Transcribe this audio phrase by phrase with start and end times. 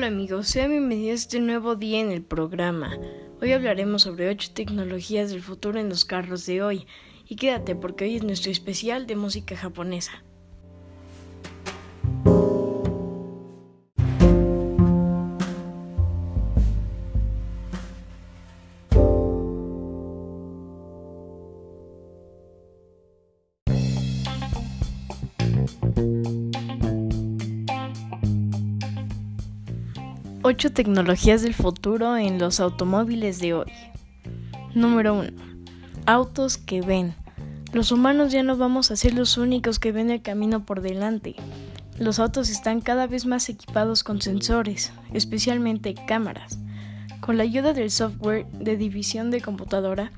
[0.00, 2.98] Hola amigos, sean bienvenidos a este nuevo día en el programa.
[3.42, 6.86] Hoy hablaremos sobre 8 tecnologías del futuro en los carros de hoy.
[7.28, 10.24] Y quédate porque hoy es nuestro especial de música japonesa.
[30.50, 33.70] 8 tecnologías del futuro en los automóviles de hoy.
[34.74, 35.30] Número 1.
[36.06, 37.14] Autos que ven.
[37.72, 41.36] Los humanos ya no vamos a ser los únicos que ven el camino por delante.
[42.00, 46.58] Los autos están cada vez más equipados con sensores, especialmente cámaras.
[47.20, 50.10] Con la ayuda del software de división de computadora,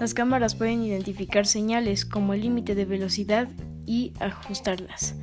[0.00, 3.48] las cámaras pueden identificar señales como el límite de velocidad
[3.84, 5.14] y ajustarlas.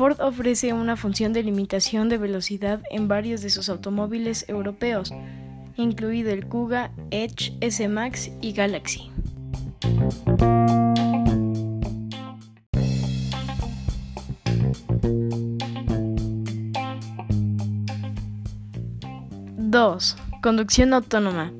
[0.00, 5.12] Ford ofrece una función de limitación de velocidad en varios de sus automóviles europeos,
[5.76, 9.10] incluido el Kuga, Edge, S-Max y Galaxy.
[19.58, 20.16] ¡2!
[20.40, 21.52] Conducción autónoma.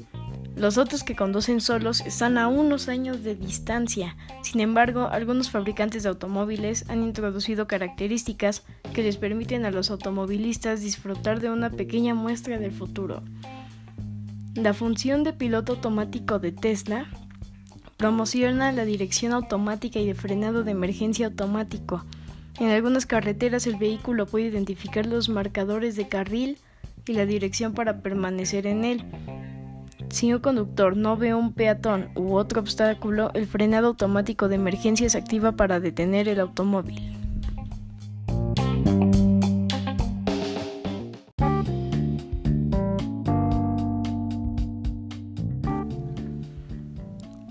[0.61, 4.15] Los autos que conducen solos están a unos años de distancia.
[4.43, 10.83] Sin embargo, algunos fabricantes de automóviles han introducido características que les permiten a los automovilistas
[10.83, 13.23] disfrutar de una pequeña muestra del futuro.
[14.55, 17.07] La función de piloto automático de Tesla
[17.97, 22.05] promociona la dirección automática y de frenado de emergencia automático.
[22.59, 26.59] En algunas carreteras el vehículo puede identificar los marcadores de carril
[27.07, 29.07] y la dirección para permanecer en él.
[30.11, 35.09] Si un conductor no ve un peatón u otro obstáculo, el frenado automático de emergencia
[35.09, 37.01] se activa para detener el automóvil.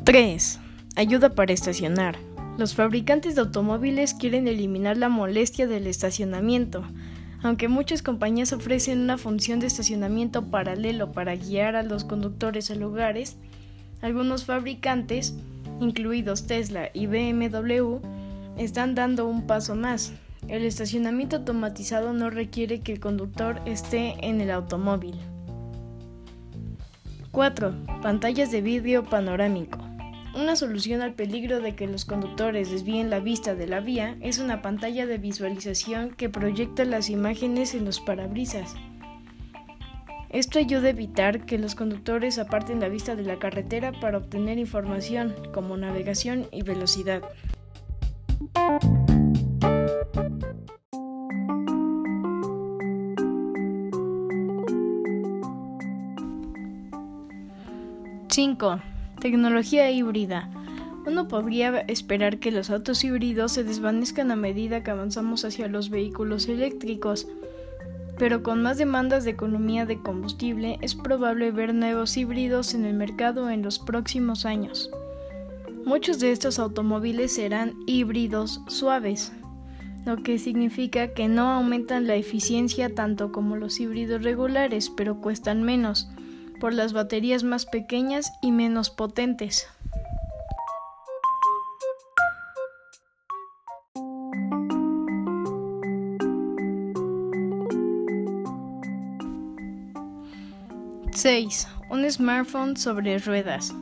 [0.04, 0.60] ¡3!
[0.98, 2.18] Ayuda para estacionar.
[2.58, 6.84] Los fabricantes de automóviles quieren eliminar la molestia del estacionamiento.
[7.42, 12.76] Aunque muchas compañías ofrecen una función de estacionamiento paralelo para guiar a los conductores a
[12.76, 13.38] lugares,
[14.02, 15.36] algunos fabricantes,
[15.80, 18.00] incluidos Tesla y BMW,
[18.58, 20.12] están dando un paso más.
[20.48, 25.16] El estacionamiento automatizado no requiere que el conductor esté en el automóvil.
[27.32, 27.74] 4.
[28.02, 29.89] Pantallas de vidrio panorámico.
[30.36, 34.38] Una solución al peligro de que los conductores desvíen la vista de la vía es
[34.38, 38.76] una pantalla de visualización que proyecta las imágenes en los parabrisas.
[40.30, 44.60] Esto ayuda a evitar que los conductores aparten la vista de la carretera para obtener
[44.60, 47.24] información como navegación y velocidad.
[58.28, 58.99] ¡5!
[59.20, 60.50] Tecnología híbrida.
[61.06, 65.90] Uno podría esperar que los autos híbridos se desvanezcan a medida que avanzamos hacia los
[65.90, 67.28] vehículos eléctricos,
[68.18, 72.94] pero con más demandas de economía de combustible es probable ver nuevos híbridos en el
[72.94, 74.90] mercado en los próximos años.
[75.86, 79.34] Muchos de estos automóviles serán híbridos suaves,
[80.06, 85.64] lo que significa que no aumentan la eficiencia tanto como los híbridos regulares, pero cuestan
[85.64, 86.10] menos
[86.60, 89.68] por las baterías más pequeñas y menos potentes.
[101.14, 101.68] ¡6!
[101.90, 103.74] Un smartphone sobre ruedas.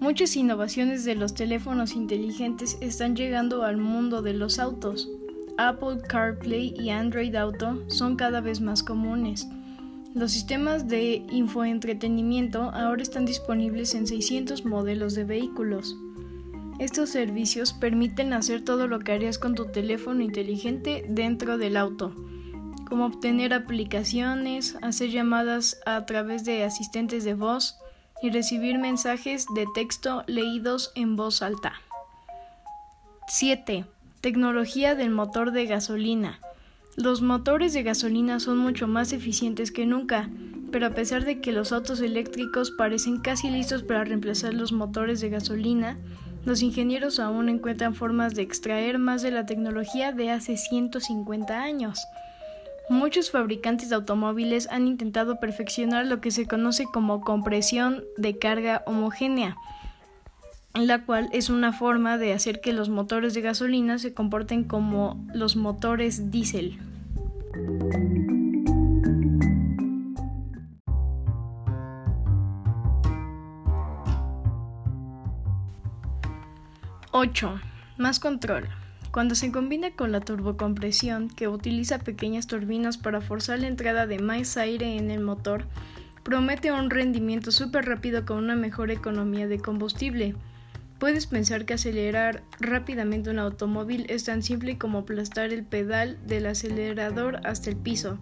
[0.00, 5.10] Muchas innovaciones de los teléfonos inteligentes están llegando al mundo de los autos.
[5.58, 9.46] Apple CarPlay y Android Auto son cada vez más comunes.
[10.12, 15.96] Los sistemas de infoentretenimiento ahora están disponibles en 600 modelos de vehículos.
[16.80, 22.12] Estos servicios permiten hacer todo lo que harías con tu teléfono inteligente dentro del auto,
[22.88, 27.76] como obtener aplicaciones, hacer llamadas a través de asistentes de voz
[28.20, 31.74] y recibir mensajes de texto leídos en voz alta.
[33.28, 33.84] 7.
[34.20, 36.40] Tecnología del motor de gasolina.
[36.96, 40.28] Los motores de gasolina son mucho más eficientes que nunca,
[40.72, 45.20] pero a pesar de que los autos eléctricos parecen casi listos para reemplazar los motores
[45.20, 45.98] de gasolina,
[46.44, 52.00] los ingenieros aún encuentran formas de extraer más de la tecnología de hace 150 años.
[52.88, 58.82] Muchos fabricantes de automóviles han intentado perfeccionar lo que se conoce como compresión de carga
[58.86, 59.56] homogénea,
[60.74, 65.24] la cual es una forma de hacer que los motores de gasolina se comporten como
[65.34, 66.78] los motores diésel.
[77.98, 78.66] Más control.
[79.10, 84.18] Cuando se combina con la turbocompresión, que utiliza pequeñas turbinas para forzar la entrada de
[84.18, 85.66] más aire en el motor,
[86.22, 90.34] promete un rendimiento súper rápido con una mejor economía de combustible.
[91.00, 96.44] Puedes pensar que acelerar rápidamente un automóvil es tan simple como aplastar el pedal del
[96.44, 98.18] acelerador hasta el piso,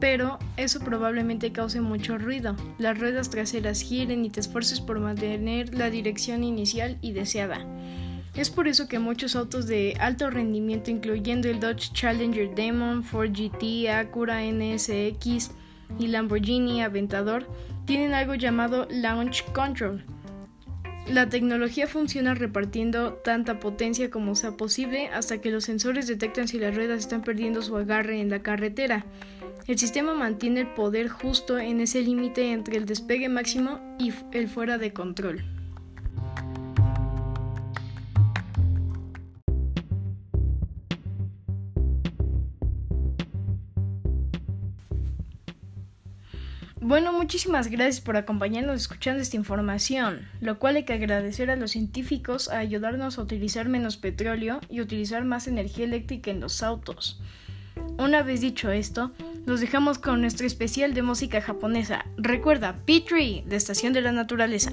[0.00, 2.56] pero eso probablemente cause mucho ruido.
[2.78, 7.66] Las ruedas traseras giren y te esfuerces por mantener la dirección inicial y deseada.
[8.34, 13.32] Es por eso que muchos autos de alto rendimiento, incluyendo el Dodge Challenger Demon, Ford
[13.32, 15.50] GT, Acura NSX
[15.98, 17.46] y Lamborghini Aventador,
[17.84, 20.02] tienen algo llamado Launch Control.
[21.08, 26.58] La tecnología funciona repartiendo tanta potencia como sea posible hasta que los sensores detectan si
[26.58, 29.04] las ruedas están perdiendo su agarre en la carretera.
[29.66, 34.48] El sistema mantiene el poder justo en ese límite entre el despegue máximo y el
[34.48, 35.44] fuera de control.
[46.84, 51.70] Bueno, muchísimas gracias por acompañarnos escuchando esta información, lo cual hay que agradecer a los
[51.70, 57.20] científicos a ayudarnos a utilizar menos petróleo y utilizar más energía eléctrica en los autos.
[57.98, 59.12] Una vez dicho esto,
[59.46, 62.04] los dejamos con nuestro especial de música japonesa.
[62.16, 64.72] Recuerda, P3 de Estación de la Naturaleza.